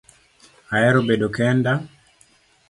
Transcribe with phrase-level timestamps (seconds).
[0.75, 1.73] Ahero bedo kenda